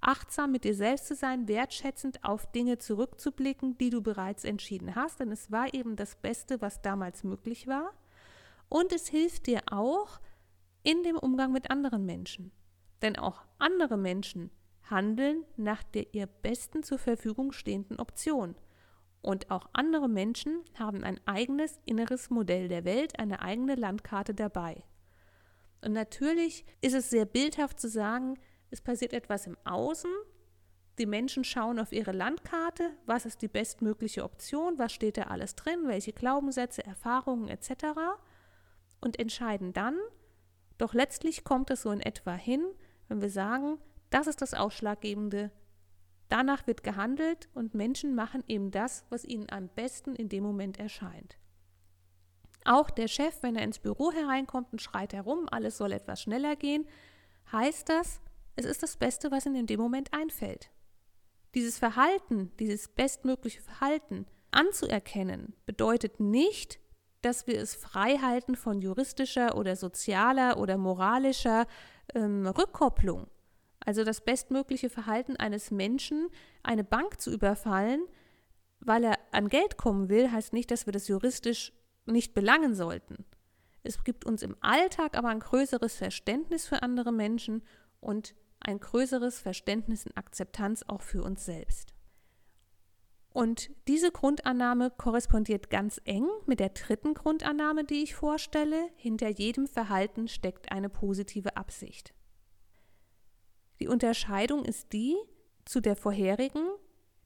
achtsam 0.00 0.52
mit 0.52 0.64
dir 0.64 0.74
selbst 0.74 1.08
zu 1.08 1.14
sein, 1.14 1.46
wertschätzend 1.48 2.24
auf 2.24 2.50
Dinge 2.52 2.78
zurückzublicken, 2.78 3.76
die 3.76 3.90
du 3.90 4.00
bereits 4.00 4.44
entschieden 4.44 4.94
hast, 4.94 5.20
denn 5.20 5.30
es 5.30 5.50
war 5.50 5.74
eben 5.74 5.96
das 5.96 6.16
Beste, 6.16 6.62
was 6.62 6.80
damals 6.80 7.24
möglich 7.24 7.66
war. 7.66 7.92
Und 8.68 8.92
es 8.92 9.08
hilft 9.08 9.46
dir 9.46 9.60
auch 9.66 10.20
in 10.82 11.02
dem 11.02 11.18
Umgang 11.18 11.52
mit 11.52 11.70
anderen 11.70 12.06
Menschen. 12.06 12.52
Denn 13.02 13.18
auch 13.18 13.42
andere 13.58 13.98
Menschen 13.98 14.50
handeln 14.84 15.44
nach 15.56 15.82
der 15.82 16.14
ihr 16.14 16.26
besten 16.26 16.82
zur 16.82 16.98
Verfügung 16.98 17.52
stehenden 17.52 17.98
Option. 17.98 18.54
Und 19.22 19.50
auch 19.50 19.68
andere 19.72 20.08
Menschen 20.08 20.62
haben 20.78 21.04
ein 21.04 21.20
eigenes 21.26 21.78
inneres 21.84 22.30
Modell 22.30 22.68
der 22.68 22.84
Welt, 22.84 23.18
eine 23.18 23.42
eigene 23.42 23.74
Landkarte 23.74 24.34
dabei. 24.34 24.84
Und 25.82 25.92
natürlich 25.92 26.64
ist 26.80 26.94
es 26.94 27.10
sehr 27.10 27.24
bildhaft 27.24 27.80
zu 27.80 27.88
sagen, 27.88 28.38
es 28.70 28.80
passiert 28.80 29.12
etwas 29.12 29.46
im 29.46 29.56
Außen, 29.64 30.10
die 30.98 31.06
Menschen 31.06 31.44
schauen 31.44 31.78
auf 31.78 31.92
ihre 31.92 32.12
Landkarte, 32.12 32.90
was 33.06 33.24
ist 33.24 33.40
die 33.40 33.48
bestmögliche 33.48 34.22
Option, 34.22 34.78
was 34.78 34.92
steht 34.92 35.16
da 35.16 35.22
alles 35.22 35.54
drin, 35.54 35.84
welche 35.86 36.12
Glaubenssätze, 36.12 36.84
Erfahrungen 36.84 37.48
etc. 37.48 37.70
und 39.00 39.18
entscheiden 39.18 39.72
dann, 39.72 39.96
doch 40.76 40.92
letztlich 40.92 41.42
kommt 41.42 41.70
es 41.70 41.82
so 41.82 41.90
in 41.90 42.00
etwa 42.00 42.34
hin, 42.34 42.64
wenn 43.08 43.22
wir 43.22 43.30
sagen, 43.30 43.78
das 44.10 44.26
ist 44.26 44.42
das 44.42 44.54
Ausschlaggebende. 44.54 45.50
Danach 46.28 46.66
wird 46.66 46.82
gehandelt 46.82 47.48
und 47.54 47.74
Menschen 47.74 48.14
machen 48.14 48.44
eben 48.46 48.70
das, 48.70 49.04
was 49.08 49.24
ihnen 49.24 49.50
am 49.50 49.68
besten 49.68 50.14
in 50.14 50.28
dem 50.28 50.44
Moment 50.44 50.78
erscheint. 50.78 51.39
Auch 52.64 52.90
der 52.90 53.08
Chef, 53.08 53.42
wenn 53.42 53.56
er 53.56 53.64
ins 53.64 53.78
Büro 53.78 54.12
hereinkommt 54.12 54.72
und 54.72 54.82
schreit 54.82 55.12
herum, 55.12 55.48
alles 55.50 55.78
soll 55.78 55.92
etwas 55.92 56.22
schneller 56.22 56.56
gehen, 56.56 56.86
heißt 57.52 57.88
das, 57.88 58.20
es 58.56 58.64
ist 58.64 58.82
das 58.82 58.96
Beste, 58.96 59.30
was 59.30 59.46
ihm 59.46 59.54
in 59.54 59.66
dem 59.66 59.80
Moment 59.80 60.12
einfällt. 60.12 60.70
Dieses 61.54 61.78
Verhalten, 61.78 62.52
dieses 62.58 62.88
bestmögliche 62.88 63.62
Verhalten 63.62 64.26
anzuerkennen, 64.50 65.54
bedeutet 65.66 66.20
nicht, 66.20 66.78
dass 67.22 67.46
wir 67.46 67.58
es 67.58 67.74
frei 67.74 68.18
halten 68.18 68.54
von 68.54 68.80
juristischer 68.80 69.56
oder 69.56 69.76
sozialer 69.76 70.58
oder 70.58 70.78
moralischer 70.78 71.66
ähm, 72.14 72.46
Rückkopplung. 72.46 73.26
Also 73.84 74.04
das 74.04 74.20
bestmögliche 74.20 74.90
Verhalten 74.90 75.36
eines 75.36 75.70
Menschen, 75.70 76.28
eine 76.62 76.84
Bank 76.84 77.20
zu 77.20 77.30
überfallen, 77.32 78.02
weil 78.80 79.04
er 79.04 79.18
an 79.32 79.48
Geld 79.48 79.76
kommen 79.76 80.08
will, 80.08 80.30
heißt 80.30 80.52
nicht, 80.52 80.70
dass 80.70 80.86
wir 80.86 80.92
das 80.92 81.08
juristisch 81.08 81.72
nicht 82.06 82.34
belangen 82.34 82.74
sollten. 82.74 83.24
Es 83.82 84.04
gibt 84.04 84.24
uns 84.24 84.42
im 84.42 84.56
Alltag 84.60 85.16
aber 85.16 85.28
ein 85.28 85.40
größeres 85.40 85.96
Verständnis 85.96 86.66
für 86.66 86.82
andere 86.82 87.12
Menschen 87.12 87.62
und 88.00 88.34
ein 88.60 88.78
größeres 88.78 89.40
Verständnis 89.40 90.06
und 90.06 90.16
Akzeptanz 90.16 90.84
auch 90.86 91.02
für 91.02 91.22
uns 91.22 91.44
selbst. 91.44 91.94
Und 93.32 93.70
diese 93.86 94.10
Grundannahme 94.10 94.90
korrespondiert 94.90 95.70
ganz 95.70 96.00
eng 96.04 96.26
mit 96.46 96.58
der 96.58 96.70
dritten 96.70 97.14
Grundannahme, 97.14 97.84
die 97.84 98.02
ich 98.02 98.14
vorstelle. 98.14 98.90
Hinter 98.96 99.28
jedem 99.28 99.66
Verhalten 99.68 100.26
steckt 100.26 100.72
eine 100.72 100.88
positive 100.88 101.56
Absicht. 101.56 102.12
Die 103.78 103.88
Unterscheidung 103.88 104.64
ist 104.64 104.92
die 104.92 105.16
zu 105.64 105.80
der 105.80 105.94
vorherigen. 105.94 106.66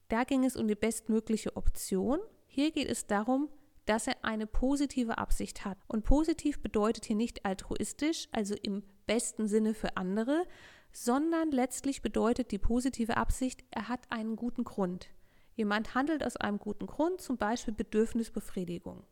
Da 0.08 0.24
ging 0.24 0.44
es 0.44 0.56
um 0.56 0.68
die 0.68 0.74
bestmögliche 0.74 1.56
Option. 1.56 2.20
Hier 2.46 2.70
geht 2.70 2.88
es 2.88 3.06
darum, 3.06 3.48
dass 3.86 4.06
er 4.06 4.16
eine 4.22 4.46
positive 4.46 5.18
Absicht 5.18 5.64
hat. 5.64 5.78
Und 5.86 6.04
positiv 6.04 6.60
bedeutet 6.60 7.04
hier 7.04 7.16
nicht 7.16 7.44
altruistisch, 7.44 8.28
also 8.32 8.54
im 8.62 8.82
besten 9.06 9.46
Sinne 9.46 9.74
für 9.74 9.96
andere, 9.96 10.46
sondern 10.92 11.50
letztlich 11.50 12.02
bedeutet 12.02 12.50
die 12.52 12.58
positive 12.58 13.16
Absicht, 13.16 13.64
er 13.70 13.88
hat 13.88 14.00
einen 14.10 14.36
guten 14.36 14.64
Grund. 14.64 15.08
Jemand 15.54 15.94
handelt 15.94 16.24
aus 16.24 16.36
einem 16.36 16.58
guten 16.58 16.86
Grund, 16.86 17.20
zum 17.20 17.36
Beispiel 17.36 17.74
Bedürfnisbefriedigung. 17.74 19.04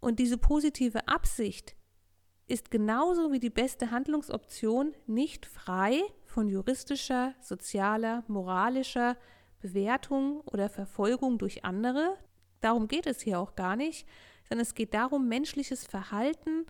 Und 0.00 0.18
diese 0.18 0.38
positive 0.38 1.08
Absicht 1.08 1.76
ist 2.46 2.70
genauso 2.70 3.32
wie 3.32 3.40
die 3.40 3.50
beste 3.50 3.90
Handlungsoption 3.90 4.94
nicht 5.06 5.46
frei 5.46 6.00
von 6.24 6.48
juristischer, 6.48 7.34
sozialer, 7.40 8.24
moralischer 8.28 9.16
Bewertung 9.60 10.42
oder 10.42 10.68
Verfolgung 10.68 11.38
durch 11.38 11.64
andere. 11.64 12.16
Darum 12.60 12.88
geht 12.88 13.06
es 13.06 13.20
hier 13.20 13.38
auch 13.38 13.54
gar 13.54 13.76
nicht, 13.76 14.06
sondern 14.48 14.62
es 14.62 14.74
geht 14.74 14.94
darum, 14.94 15.28
menschliches 15.28 15.86
Verhalten 15.86 16.66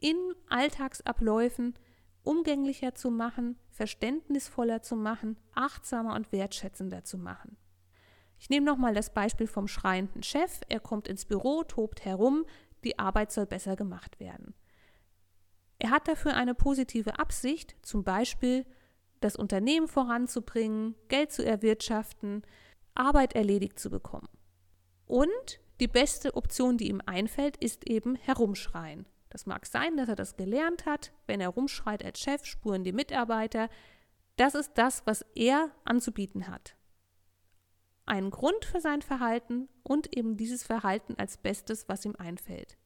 in 0.00 0.16
Alltagsabläufen 0.48 1.74
umgänglicher 2.22 2.94
zu 2.94 3.10
machen, 3.10 3.58
verständnisvoller 3.70 4.82
zu 4.82 4.96
machen, 4.96 5.36
achtsamer 5.54 6.14
und 6.14 6.32
wertschätzender 6.32 7.04
zu 7.04 7.18
machen. 7.18 7.56
Ich 8.38 8.50
nehme 8.50 8.66
nochmal 8.66 8.94
das 8.94 9.12
Beispiel 9.12 9.46
vom 9.46 9.68
schreienden 9.68 10.22
Chef. 10.22 10.60
Er 10.68 10.80
kommt 10.80 11.08
ins 11.08 11.24
Büro, 11.24 11.62
tobt 11.64 12.04
herum, 12.04 12.44
die 12.82 12.98
Arbeit 12.98 13.32
soll 13.32 13.46
besser 13.46 13.76
gemacht 13.76 14.20
werden. 14.20 14.54
Er 15.78 15.90
hat 15.90 16.08
dafür 16.08 16.34
eine 16.34 16.54
positive 16.54 17.18
Absicht, 17.18 17.76
zum 17.82 18.04
Beispiel 18.04 18.66
das 19.20 19.36
Unternehmen 19.36 19.88
voranzubringen, 19.88 20.94
Geld 21.08 21.32
zu 21.32 21.44
erwirtschaften, 21.44 22.42
Arbeit 22.94 23.34
erledigt 23.34 23.78
zu 23.78 23.90
bekommen. 23.90 24.28
Und 25.06 25.60
die 25.80 25.88
beste 25.88 26.34
Option, 26.34 26.78
die 26.78 26.88
ihm 26.88 27.02
einfällt, 27.04 27.56
ist 27.56 27.88
eben 27.88 28.14
herumschreien. 28.16 29.06
Das 29.30 29.46
mag 29.46 29.66
sein, 29.66 29.96
dass 29.96 30.08
er 30.08 30.14
das 30.14 30.36
gelernt 30.36 30.86
hat. 30.86 31.12
Wenn 31.26 31.40
er 31.40 31.48
rumschreit 31.48 32.04
als 32.04 32.20
Chef, 32.20 32.44
spuren 32.44 32.84
die 32.84 32.92
Mitarbeiter. 32.92 33.68
Das 34.36 34.54
ist 34.54 34.72
das, 34.74 35.02
was 35.06 35.26
er 35.34 35.70
anzubieten 35.84 36.46
hat. 36.46 36.76
Einen 38.06 38.30
Grund 38.30 38.64
für 38.64 38.80
sein 38.80 39.02
Verhalten 39.02 39.68
und 39.82 40.16
eben 40.16 40.36
dieses 40.36 40.62
Verhalten 40.62 41.14
als 41.16 41.38
Bestes, 41.38 41.88
was 41.88 42.04
ihm 42.04 42.14
einfällt. 42.16 42.76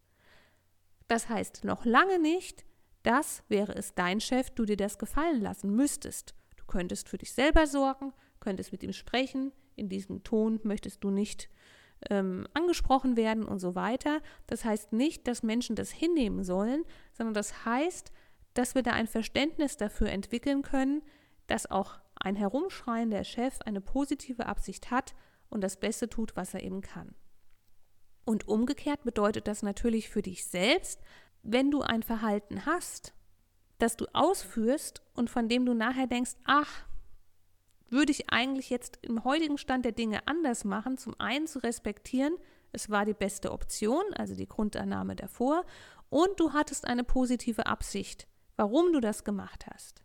Das 1.09 1.29
heißt 1.29 1.65
noch 1.65 1.85
lange 1.85 2.19
nicht, 2.19 2.65
dass, 3.03 3.43
wäre 3.49 3.75
es 3.75 3.95
dein 3.95 4.21
Chef, 4.21 4.51
du 4.51 4.65
dir 4.65 4.77
das 4.77 4.99
gefallen 4.99 5.41
lassen 5.41 5.75
müsstest. 5.75 6.35
Du 6.57 6.65
könntest 6.67 7.09
für 7.09 7.19
dich 7.19 7.33
selber 7.33 7.67
sorgen, 7.67 8.13
könntest 8.41 8.73
mit 8.73 8.83
ihm 8.83 8.93
sprechen. 8.93 9.53
In 9.77 9.89
diesem 9.89 10.23
Ton 10.23 10.61
möchtest 10.63 11.03
du 11.05 11.11
nicht 11.11 11.49
ähm, 12.11 12.47
angesprochen 12.55 13.17
werden 13.17 13.45
und 13.45 13.59
so 13.59 13.75
weiter. 13.75 14.21
Das 14.47 14.64
heißt 14.64 14.93
nicht, 14.93 15.26
dass 15.26 15.43
Menschen 15.43 15.76
das 15.76 15.90
hinnehmen 15.90 16.45
sollen, 16.45 16.85
sondern 17.12 17.35
das 17.35 17.64
heißt, 17.64 18.12
dass 18.55 18.75
wir 18.75 18.83
da 18.83 18.93
ein 18.93 19.07
Verständnis 19.07 19.76
dafür 19.76 20.09
entwickeln 20.09 20.62
können, 20.62 21.02
dass 21.47 21.71
auch 21.71 21.99
ein 22.17 22.37
herumschreiender 22.37 23.25
Chef 23.25 23.61
eine 23.64 23.81
positive 23.81 24.47
Absicht 24.47 24.90
hat 24.90 25.14
und 25.49 25.62
das 25.62 25.78
Beste 25.78 26.09
tut, 26.09 26.37
was 26.37 26.55
er 26.55 26.62
eben 26.62 26.81
kann. 26.81 27.14
Und 28.25 28.47
umgekehrt 28.47 29.05
bedeutet 29.05 29.49
das 29.49 29.62
natürlich 29.62 30.11
für 30.11 30.23
dich 30.23 30.47
selbst, 30.47 31.00
wenn 31.43 31.71
du 31.71 31.81
ein 31.81 32.02
Verhalten 32.02 32.67
hast, 32.67 33.14
das 33.78 33.97
du 33.97 34.07
ausführst 34.12 35.02
und 35.14 35.31
von 35.31 35.49
dem 35.49 35.64
du 35.64 35.73
nachher 35.73 36.07
denkst, 36.07 36.33
ach, 36.45 36.88
würde 37.90 38.12
ich 38.12 38.30
eigentlich 38.30 38.71
jetzt 38.71 38.99
im 39.02 39.25
heutigen 39.25 39.59
Stand 39.59 39.85
der 39.85 39.92
Dinge 39.92 40.26
anders 40.26 40.64
machen. 40.64 40.99
Zum 40.99 41.18
einen 41.18 41.47
zu 41.47 41.62
respektieren, 41.62 42.37
es 42.73 42.90
war 42.90 43.04
die 43.04 43.14
beste 43.14 43.52
Option, 43.52 44.02
also 44.14 44.35
die 44.35 44.49
Grundannahme 44.49 45.16
davor, 45.16 45.64
und 46.11 46.38
du 46.38 46.52
hattest 46.52 46.87
eine 46.87 47.04
positive 47.04 47.66
Absicht, 47.66 48.26
warum 48.57 48.92
du 48.92 49.00
das 49.00 49.25
gemacht 49.25 49.66
hast. 49.71 50.02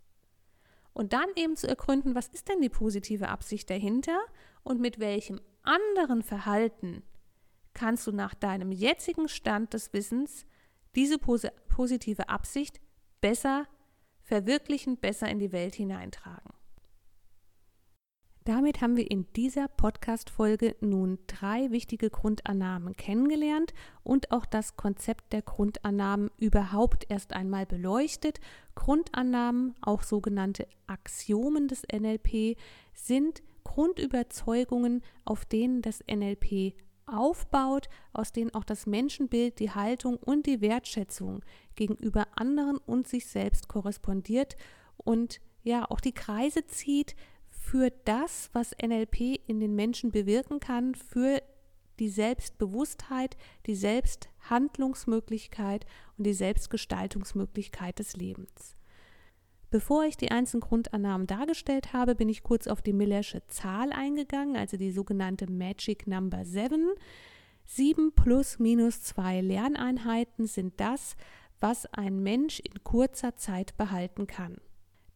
Und 0.94 1.14
dann 1.14 1.28
eben 1.36 1.56
zu 1.56 1.68
ergründen, 1.68 2.16
was 2.16 2.28
ist 2.28 2.50
denn 2.50 2.62
die 2.62 2.70
positive 2.70 3.30
Absicht 3.30 3.70
dahinter 3.70 4.20
und 4.64 4.80
mit 4.80 5.00
welchem 5.00 5.42
anderen 5.64 6.22
Verhalten 6.22 7.04
kannst 7.74 8.06
du 8.06 8.12
nach 8.12 8.36
deinem 8.36 8.72
jetzigen 8.72 9.28
Stand 9.28 9.74
des 9.74 9.92
Wissens 9.94 10.46
diese 10.96 11.18
positive 11.18 12.30
Absicht 12.30 12.80
besser 13.22 13.68
verwirklichen, 14.22 14.98
besser 14.98 15.28
in 15.28 15.40
die 15.40 15.52
Welt 15.52 15.76
hineintragen. 15.76 16.53
Damit 18.46 18.82
haben 18.82 18.98
wir 18.98 19.10
in 19.10 19.26
dieser 19.38 19.70
Podcast-Folge 19.70 20.76
nun 20.82 21.18
drei 21.28 21.72
wichtige 21.72 22.10
Grundannahmen 22.10 22.94
kennengelernt 22.98 23.74
und 24.04 24.32
auch 24.32 24.46
das 24.46 24.76
Konzept 24.76 25.32
der 25.32 25.42
Grundannahmen 25.42 26.30
überhaupt 26.38 27.06
erst 27.08 27.32
einmal 27.32 27.66
beleuchtet. 27.66 28.42
Grundannahmen, 28.76 29.76
auch 29.80 30.04
sogenannte 30.04 30.68
Axiomen 30.88 31.70
des 31.70 31.84
NLP, 31.84 32.58
sind 32.94 33.44
Grundüberzeugungen, 33.64 35.04
auf 35.24 35.46
denen 35.46 35.82
das 35.82 36.04
NLP 36.12 36.74
aufbaut, 37.06 37.88
aus 38.12 38.34
denen 38.34 38.54
auch 38.54 38.66
das 38.66 38.86
Menschenbild, 38.86 39.60
die 39.60 39.72
Haltung 39.72 40.18
und 40.18 40.48
die 40.48 40.60
Wertschätzung 40.60 41.46
gegenüber 41.76 42.28
anderen 42.36 42.78
und 42.78 43.08
sich 43.08 43.26
selbst 43.26 43.70
korrespondiert 43.70 44.58
und 44.98 45.40
ja 45.64 45.90
auch 45.90 46.02
die 46.02 46.14
Kreise 46.14 46.66
zieht 46.68 47.16
für 47.74 47.90
das, 48.06 48.52
was 48.54 48.76
NLP 48.80 49.42
in 49.48 49.60
den 49.60 49.74
Menschen 49.74 50.12
bewirken 50.12 50.60
kann, 50.60 50.94
für 50.94 51.42
die 51.98 52.08
Selbstbewusstheit, 52.08 53.36
die 53.66 53.74
Selbsthandlungsmöglichkeit 53.74 55.88
und 56.16 56.28
die 56.28 56.36
Selbstgestaltungsmöglichkeit 56.36 57.98
des 57.98 58.16
Lebens. 58.16 58.78
Bevor 59.72 60.04
ich 60.04 60.18
die 60.18 60.30
einzelnen 60.30 60.62
Grundannahmen 60.62 61.26
dargestellt 61.26 61.94
habe, 61.94 62.14
bin 62.14 62.30
ich 62.30 62.44
kurz 62.44 62.68
auf 62.68 62.84
die 62.84 62.94
Millersche 62.94 63.42
Zahl 63.48 63.92
eingegangen, 63.92 64.56
also 64.56 64.78
die 64.78 64.92
sogenannte 64.92 65.50
Magic 65.50 66.06
Number 66.06 66.46
7. 66.46 66.92
7 67.66 68.14
plus 68.14 68.60
minus 68.60 69.02
2 69.02 69.42
Lerneinheiten 69.42 70.46
sind 70.46 70.80
das, 70.80 71.16
was 71.60 71.88
ein 71.88 72.22
Mensch 72.22 72.60
in 72.60 72.84
kurzer 72.84 73.36
Zeit 73.36 73.76
behalten 73.78 74.28
kann. 74.28 74.62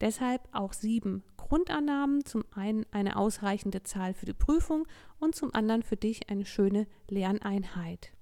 Deshalb 0.00 0.48
auch 0.52 0.72
sieben 0.72 1.24
Grundannahmen, 1.36 2.24
zum 2.24 2.44
einen 2.54 2.86
eine 2.92 3.16
ausreichende 3.16 3.82
Zahl 3.82 4.14
für 4.14 4.26
die 4.26 4.34
Prüfung 4.34 4.86
und 5.18 5.34
zum 5.34 5.54
anderen 5.54 5.82
für 5.82 5.96
dich 5.96 6.28
eine 6.30 6.44
schöne 6.44 6.86
Lerneinheit. 7.08 8.12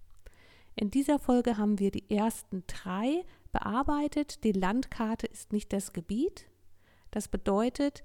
In 0.74 0.90
dieser 0.90 1.18
Folge 1.18 1.58
haben 1.58 1.78
wir 1.78 1.90
die 1.90 2.10
ersten 2.10 2.64
drei 2.66 3.24
bearbeitet. 3.52 4.44
Die 4.44 4.52
Landkarte 4.52 5.26
ist 5.26 5.52
nicht 5.52 5.72
das 5.72 5.92
Gebiet. 5.92 6.46
Das 7.10 7.28
bedeutet, 7.28 8.04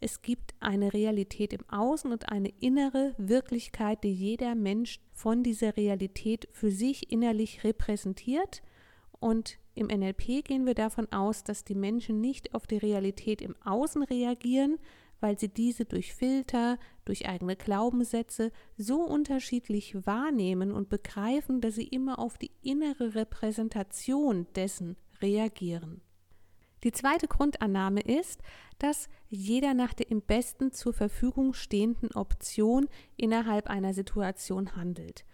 es 0.00 0.20
gibt 0.20 0.54
eine 0.60 0.92
Realität 0.92 1.52
im 1.52 1.66
Außen 1.70 2.12
und 2.12 2.28
eine 2.30 2.50
innere 2.60 3.14
Wirklichkeit, 3.16 4.04
die 4.04 4.12
jeder 4.12 4.54
Mensch 4.54 5.00
von 5.12 5.42
dieser 5.42 5.76
Realität 5.76 6.48
für 6.52 6.70
sich 6.70 7.10
innerlich 7.10 7.64
repräsentiert. 7.64 8.62
Und 9.20 9.58
im 9.74 9.86
NLP 9.86 10.44
gehen 10.44 10.66
wir 10.66 10.74
davon 10.74 11.10
aus, 11.12 11.44
dass 11.44 11.64
die 11.64 11.74
Menschen 11.74 12.20
nicht 12.20 12.54
auf 12.54 12.66
die 12.66 12.76
Realität 12.76 13.42
im 13.42 13.56
Außen 13.64 14.02
reagieren, 14.02 14.78
weil 15.20 15.38
sie 15.38 15.48
diese 15.48 15.84
durch 15.84 16.12
Filter, 16.14 16.78
durch 17.04 17.26
eigene 17.26 17.56
Glaubenssätze 17.56 18.52
so 18.76 19.00
unterschiedlich 19.00 20.06
wahrnehmen 20.06 20.70
und 20.70 20.90
begreifen, 20.90 21.60
dass 21.60 21.76
sie 21.76 21.88
immer 21.88 22.18
auf 22.18 22.36
die 22.36 22.50
innere 22.62 23.14
Repräsentation 23.14 24.46
dessen 24.54 24.96
reagieren. 25.22 26.02
Die 26.84 26.92
zweite 26.92 27.26
Grundannahme 27.26 28.02
ist, 28.02 28.42
dass 28.78 29.08
jeder 29.30 29.72
nach 29.72 29.94
der 29.94 30.10
im 30.10 30.20
besten 30.20 30.72
zur 30.72 30.92
Verfügung 30.92 31.54
stehenden 31.54 32.12
Option 32.12 32.88
innerhalb 33.16 33.68
einer 33.68 33.94
Situation 33.94 34.76
handelt. 34.76 35.24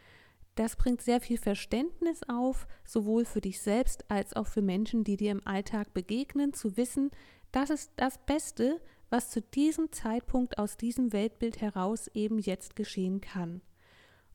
Das 0.61 0.76
bringt 0.76 1.00
sehr 1.00 1.23
viel 1.23 1.38
Verständnis 1.38 2.21
auf, 2.29 2.69
sowohl 2.85 3.25
für 3.25 3.40
dich 3.40 3.62
selbst 3.62 4.05
als 4.11 4.37
auch 4.37 4.47
für 4.47 4.61
Menschen, 4.61 5.05
die 5.05 5.17
dir 5.17 5.31
im 5.31 5.47
Alltag 5.47 5.95
begegnen, 5.95 6.52
zu 6.52 6.76
wissen, 6.76 7.11
das 7.50 7.71
ist 7.71 7.93
das 7.97 8.19
Beste, 8.26 8.79
was 9.09 9.31
zu 9.31 9.40
diesem 9.40 9.90
Zeitpunkt 9.90 10.59
aus 10.59 10.76
diesem 10.76 11.14
Weltbild 11.14 11.62
heraus 11.62 12.09
eben 12.09 12.38
jetzt 12.38 12.76
geschehen 12.76 13.23
kann. 13.23 13.62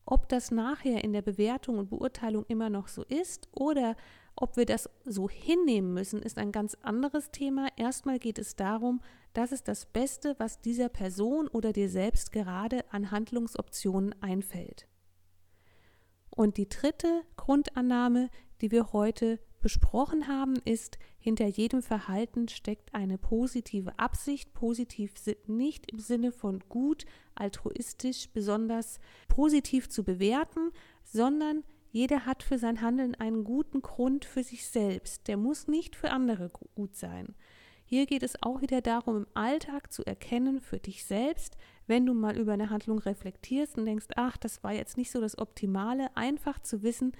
Ob 0.03 0.27
das 0.27 0.49
nachher 0.49 1.03
in 1.03 1.13
der 1.13 1.21
Bewertung 1.21 1.77
und 1.77 1.91
Beurteilung 1.91 2.43
immer 2.47 2.71
noch 2.71 2.87
so 2.87 3.03
ist 3.03 3.47
oder 3.51 3.95
ob 4.35 4.57
wir 4.57 4.65
das 4.65 4.89
so 5.03 5.29
hinnehmen 5.29 5.93
müssen, 5.93 6.23
ist 6.23 6.39
ein 6.39 6.51
ganz 6.51 6.75
anderes 6.81 7.29
Thema. 7.29 7.67
Erstmal 7.77 8.17
geht 8.17 8.39
es 8.39 8.55
darum, 8.55 8.99
dass 9.33 9.51
es 9.51 9.63
das 9.63 9.85
Beste, 9.85 10.33
was 10.39 10.59
dieser 10.59 10.89
Person 10.89 11.47
oder 11.47 11.71
dir 11.71 11.87
selbst 11.87 12.31
gerade 12.31 12.83
an 12.91 13.11
Handlungsoptionen 13.11 14.19
einfällt. 14.23 14.87
Und 16.35 16.57
die 16.57 16.69
dritte 16.69 17.23
Grundannahme, 17.37 18.29
die 18.61 18.71
wir 18.71 18.91
heute 18.93 19.39
besprochen 19.61 20.27
haben, 20.27 20.55
ist, 20.65 20.99
hinter 21.17 21.47
jedem 21.47 21.81
Verhalten 21.81 22.47
steckt 22.49 22.93
eine 22.93 23.17
positive 23.17 23.97
Absicht. 23.97 24.53
Positiv 24.53 25.13
nicht 25.47 25.91
im 25.91 25.97
Sinne 25.97 26.31
von 26.31 26.59
gut, 26.69 27.05
altruistisch, 27.33 28.29
besonders 28.31 28.99
positiv 29.27 29.89
zu 29.89 30.03
bewerten, 30.03 30.71
sondern 31.03 31.63
jeder 31.89 32.25
hat 32.25 32.43
für 32.43 32.59
sein 32.59 32.81
Handeln 32.81 33.15
einen 33.15 33.43
guten 33.43 33.81
Grund 33.81 34.25
für 34.25 34.43
sich 34.43 34.67
selbst. 34.67 35.27
Der 35.27 35.37
muss 35.37 35.67
nicht 35.67 35.95
für 35.95 36.11
andere 36.11 36.51
gut 36.75 36.95
sein. 36.95 37.33
Hier 37.87 38.07
geht 38.07 38.23
es 38.23 38.41
auch 38.41 38.61
wieder 38.61 38.81
darum, 38.81 39.17
im 39.17 39.27
Alltag 39.35 39.93
zu 39.93 40.03
erkennen 40.03 40.59
für 40.59 40.79
dich 40.79 41.05
selbst, 41.05 41.55
wenn 41.85 42.05
du 42.05 42.15
mal 42.15 42.35
über 42.35 42.53
eine 42.53 42.71
Handlung 42.71 42.97
reflektierst 42.97 43.77
und 43.77 43.85
denkst, 43.85 44.07
ach, 44.15 44.37
das 44.37 44.63
war 44.63 44.73
jetzt 44.73 44.97
nicht 44.97 45.11
so 45.11 45.21
das 45.21 45.37
Optimale, 45.37 46.15
einfach 46.17 46.59
zu 46.59 46.81
wissen, 46.81 47.11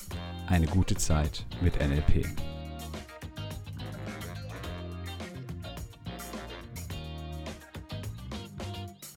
eine 0.47 0.65
gute 0.65 0.95
Zeit 0.95 1.45
mit 1.62 1.75
NLP. 1.79 2.25